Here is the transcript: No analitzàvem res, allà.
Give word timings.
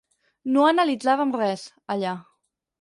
No 0.55 0.63
analitzàvem 0.69 1.35
res, 1.43 1.69
allà. 1.97 2.19